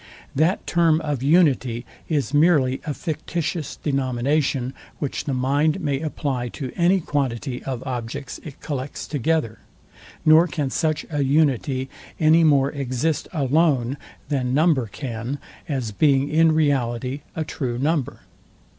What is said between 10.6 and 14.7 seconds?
such an unity any more exist alone than